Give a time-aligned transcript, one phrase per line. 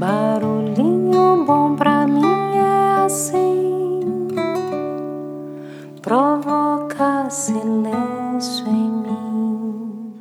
[0.00, 2.24] Barulhinho bom pra mim
[2.56, 4.00] é assim,
[6.00, 10.14] provoca silêncio em mim.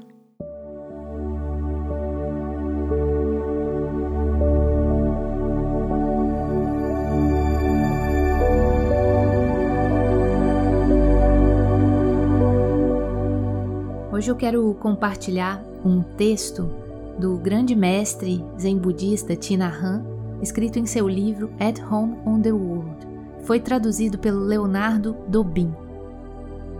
[14.12, 16.89] Hoje eu quero compartilhar um texto
[17.20, 20.04] do grande mestre zen budista Hanh,
[20.42, 23.08] escrito em seu livro At Home on the World.
[23.44, 25.76] Foi traduzido pelo Leonardo Dobin,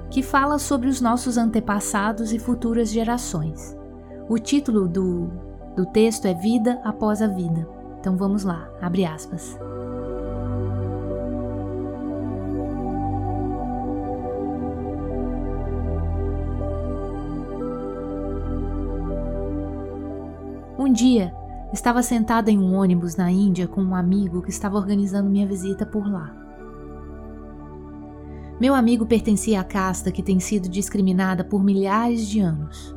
[0.10, 3.78] que fala sobre os nossos antepassados e futuras gerações.
[4.30, 5.30] O título do,
[5.76, 7.68] do texto é Vida após a Vida.
[8.00, 9.60] Então vamos lá, abre aspas.
[20.80, 21.36] Um dia,
[21.74, 25.86] estava sentada em um ônibus na Índia com um amigo que estava organizando minha visita
[25.86, 26.34] por lá.
[28.62, 32.96] Meu amigo pertencia à casta que tem sido discriminada por milhares de anos.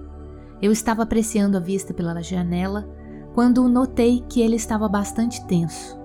[0.63, 2.89] Eu estava apreciando a vista pela janela
[3.35, 5.99] quando notei que ele estava bastante tenso.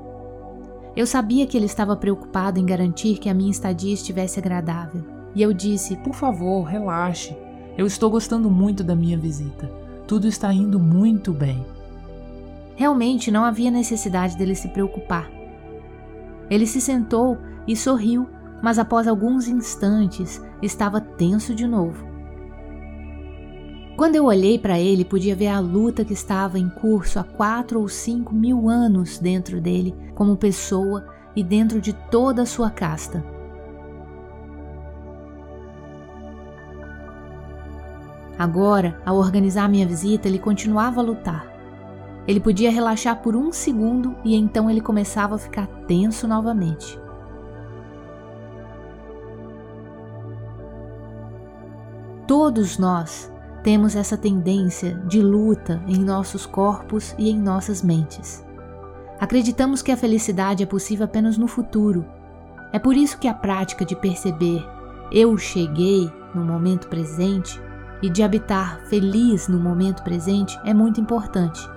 [0.96, 5.06] Eu sabia que ele estava preocupado em garantir que a minha estadia estivesse agradável,
[5.36, 7.38] e eu disse: Por favor, relaxe.
[7.78, 9.87] Eu estou gostando muito da minha visita.
[10.08, 11.66] Tudo está indo muito bem.
[12.78, 15.30] Realmente não havia necessidade dele se preocupar.
[16.50, 18.30] Ele se sentou e sorriu,
[18.64, 22.08] mas após alguns instantes estava tenso de novo.
[23.98, 27.82] Quando eu olhei para ele, podia ver a luta que estava em curso há quatro
[27.82, 31.06] ou cinco mil anos dentro dele, como pessoa
[31.36, 33.26] e dentro de toda a sua casta.
[38.38, 41.48] Agora, ao organizar minha visita, ele continuava a lutar.
[42.28, 47.00] Ele podia relaxar por um segundo e então ele começava a ficar tenso novamente.
[52.28, 53.32] Todos nós
[53.64, 58.46] temos essa tendência de luta em nossos corpos e em nossas mentes.
[59.20, 62.06] Acreditamos que a felicidade é possível apenas no futuro.
[62.72, 64.64] É por isso que a prática de perceber
[65.12, 67.60] eu cheguei no momento presente
[68.02, 71.68] e de habitar feliz no momento presente é muito importante.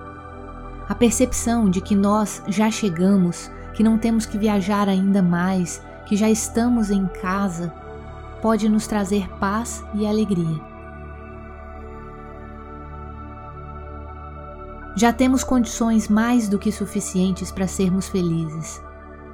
[0.87, 6.15] A percepção de que nós já chegamos, que não temos que viajar ainda mais, que
[6.15, 7.73] já estamos em casa,
[8.41, 10.59] pode nos trazer paz e alegria.
[14.95, 18.81] Já temos condições mais do que suficientes para sermos felizes.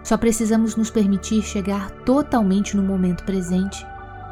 [0.03, 3.85] Só precisamos nos permitir chegar totalmente no momento presente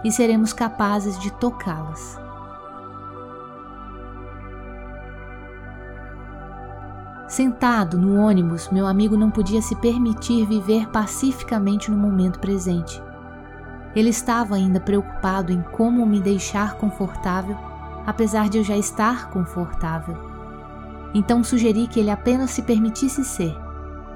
[0.03, 2.24] e seremos capazes de tocá-las.
[7.35, 13.03] Sentado no ônibus, meu amigo não podia se permitir viver pacificamente no momento presente.
[13.93, 17.57] Ele estava ainda preocupado em como me deixar confortável,
[18.05, 20.15] apesar de eu já estar confortável.
[21.13, 23.53] Então sugeri que ele apenas se permitisse ser,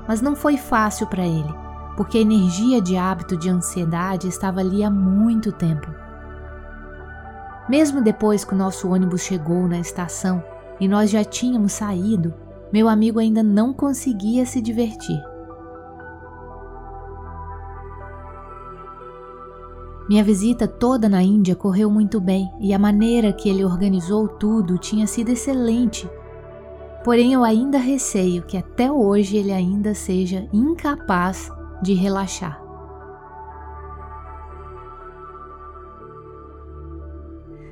[0.07, 1.53] mas não foi fácil para ele,
[1.97, 5.93] porque a energia de hábito de ansiedade estava ali há muito tempo.
[7.67, 10.41] Mesmo depois que o nosso ônibus chegou na estação
[10.79, 12.33] e nós já tínhamos saído,
[12.71, 15.19] meu amigo ainda não conseguia se divertir.
[20.07, 24.77] Minha visita toda na Índia correu muito bem e a maneira que ele organizou tudo
[24.77, 26.09] tinha sido excelente.
[27.03, 31.51] Porém, eu ainda receio que até hoje ele ainda seja incapaz
[31.81, 32.59] de relaxar.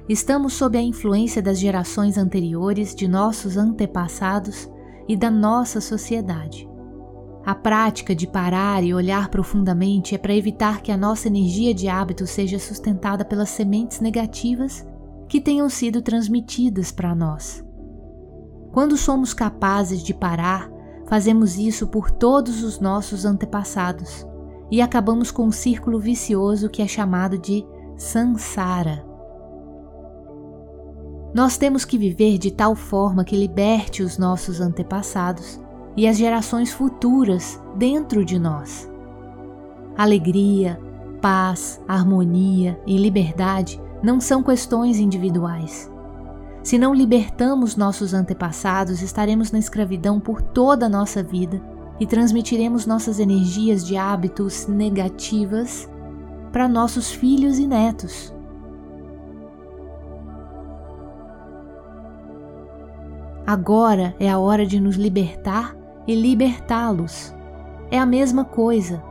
[0.08, 4.70] Estamos sob a influência das gerações anteriores, de nossos antepassados
[5.08, 6.68] e da nossa sociedade.
[7.46, 11.88] A prática de parar e olhar profundamente é para evitar que a nossa energia de
[11.88, 14.86] hábito seja sustentada pelas sementes negativas
[15.30, 17.64] que tenham sido transmitidas para nós.
[18.74, 20.70] Quando somos capazes de parar,
[21.08, 24.28] fazemos isso por todos os nossos antepassados
[24.70, 27.66] e acabamos com um círculo vicioso que é chamado de
[27.96, 29.07] samsara.
[31.34, 35.60] Nós temos que viver de tal forma que liberte os nossos antepassados
[35.96, 38.90] e as gerações futuras dentro de nós.
[39.98, 40.80] Alegria,
[41.22, 45.92] paz, harmonia e liberdade não são questões individuais.
[46.64, 51.62] Se não libertamos nossos antepassados, estaremos na escravidão por toda a nossa vida
[52.00, 55.90] e transmitiremos nossas energias de hábitos negativas
[56.52, 58.37] para nossos filhos e netos.
[63.48, 65.74] Agora é a hora de nos libertar
[66.06, 67.34] e libertá-los.
[67.90, 69.02] É a mesma coisa.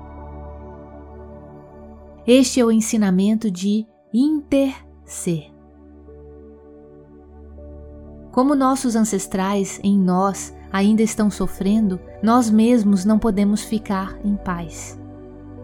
[2.27, 5.51] Este é o ensinamento de interser.
[8.31, 15.01] Como nossos ancestrais em nós ainda estão sofrendo, nós mesmos não podemos ficar em paz.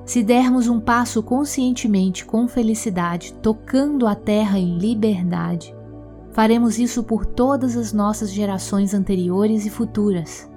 [0.07, 5.75] Se dermos um passo conscientemente com felicidade, tocando a terra em liberdade,
[6.33, 10.51] faremos isso por todas as nossas gerações anteriores e futuras.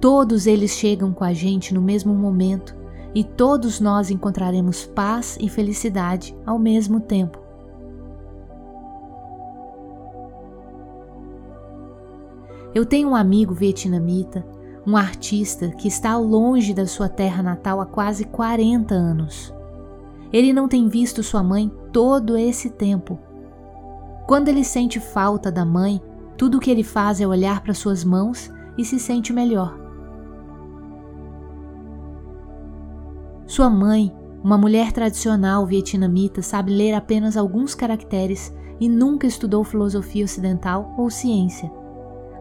[0.00, 2.76] Todos eles chegam com a gente no mesmo momento
[3.14, 7.38] e todos nós encontraremos paz e felicidade ao mesmo tempo.
[12.74, 14.46] Eu tenho um amigo vietnamita,
[14.86, 19.52] um artista que está longe da sua terra natal há quase 40 anos.
[20.32, 23.18] Ele não tem visto sua mãe todo esse tempo.
[24.28, 26.02] Quando ele sente falta da mãe,
[26.36, 29.74] tudo o que ele faz é olhar para suas mãos e se sente melhor.
[33.46, 34.14] Sua mãe,
[34.44, 41.08] uma mulher tradicional vietnamita, sabe ler apenas alguns caracteres e nunca estudou filosofia ocidental ou
[41.08, 41.72] ciência.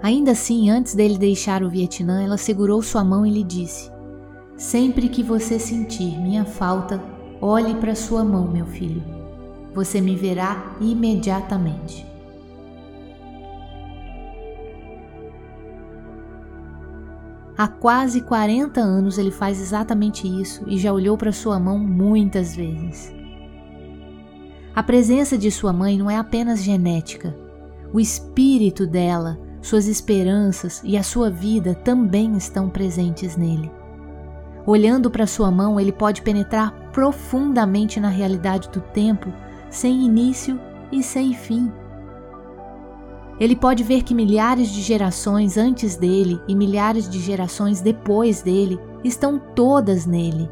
[0.04, 3.90] Ainda assim, antes dele deixar o Vietnã, ela segurou sua mão e lhe disse:
[4.58, 7.02] Sempre que você sentir minha falta,
[7.42, 9.17] olhe para sua mão, meu filho.
[9.78, 12.04] Você me verá imediatamente.
[17.56, 22.56] Há quase 40 anos ele faz exatamente isso e já olhou para sua mão muitas
[22.56, 23.14] vezes.
[24.76, 27.38] A presença de sua mãe não é apenas genética.
[27.94, 33.70] O espírito dela, suas esperanças e a sua vida também estão presentes nele.
[34.66, 39.32] Olhando para sua mão, ele pode penetrar profundamente na realidade do tempo,
[39.78, 40.60] sem início
[40.92, 41.72] e sem fim.
[43.40, 48.80] Ele pode ver que milhares de gerações antes dele e milhares de gerações depois dele
[49.04, 50.50] estão todas nele.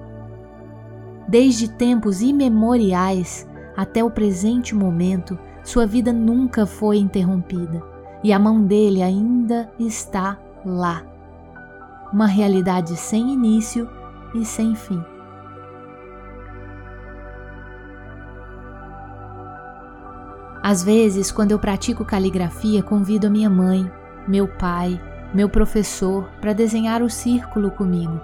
[1.28, 7.82] Desde tempos imemoriais até o presente momento, sua vida nunca foi interrompida
[8.24, 11.04] e a mão dele ainda está lá.
[12.14, 13.90] Uma realidade sem início
[14.36, 15.04] e sem fim.
[20.68, 23.88] Às vezes, quando eu pratico caligrafia, convido a minha mãe,
[24.28, 25.00] meu pai,
[25.32, 28.20] meu professor para desenhar o círculo comigo.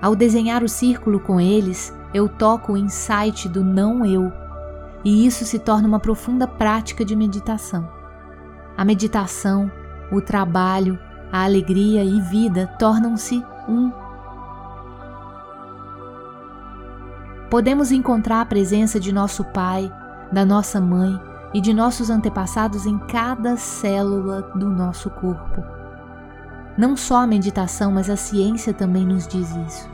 [0.00, 4.32] Ao desenhar o círculo com eles, eu toco o insight do não eu,
[5.04, 7.90] e isso se torna uma profunda prática de meditação.
[8.76, 9.68] A meditação,
[10.12, 10.96] o trabalho,
[11.32, 13.90] a alegria e vida tornam-se um
[17.50, 19.92] podemos encontrar a presença de nosso pai,
[20.30, 21.20] da nossa mãe
[21.52, 25.64] e de nossos antepassados em cada célula do nosso corpo.
[26.78, 29.90] Não só a meditação, mas a ciência também nos diz isso.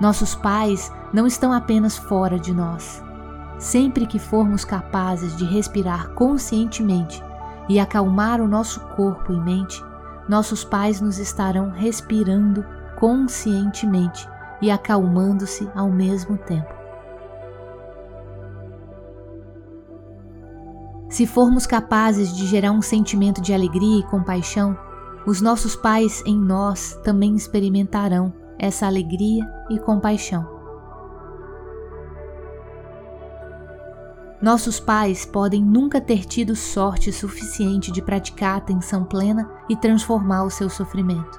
[0.00, 3.02] Nossos pais não estão apenas fora de nós.
[3.56, 7.22] Sempre que formos capazes de respirar conscientemente
[7.68, 9.80] e acalmar o nosso corpo e mente,
[10.28, 12.64] nossos pais nos estarão respirando
[12.98, 14.28] conscientemente
[14.60, 16.79] e acalmando-se ao mesmo tempo.
[21.20, 24.74] Se formos capazes de gerar um sentimento de alegria e compaixão,
[25.26, 30.48] os nossos pais em nós também experimentarão essa alegria e compaixão.
[34.40, 40.44] Nossos pais podem nunca ter tido sorte suficiente de praticar a atenção plena e transformar
[40.44, 41.38] o seu sofrimento.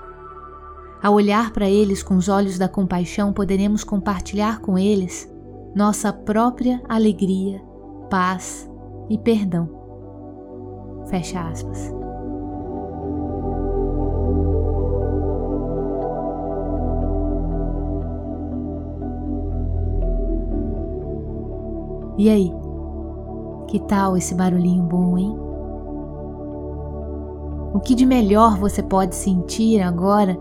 [1.01, 5.27] Ao olhar para eles com os olhos da compaixão, poderemos compartilhar com eles
[5.75, 7.59] nossa própria alegria,
[8.11, 8.69] paz
[9.09, 9.69] e perdão.
[11.07, 11.93] Fecha aspas.
[22.17, 22.53] E aí?
[23.67, 25.35] Que tal esse barulhinho bom, hein?
[27.73, 30.37] O que de melhor você pode sentir agora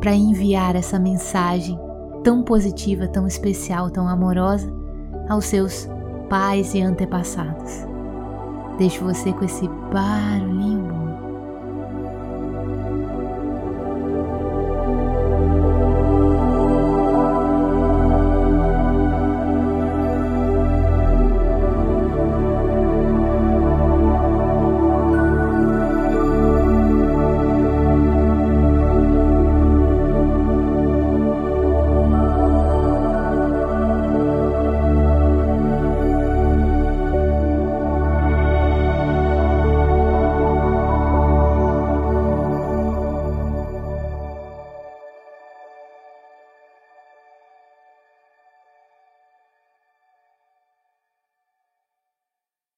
[0.00, 1.78] para enviar essa mensagem
[2.24, 4.70] tão positiva, tão especial, tão amorosa
[5.28, 5.88] aos seus
[6.28, 7.91] pais e antepassados?
[8.78, 11.01] Deixo você com esse barulhinho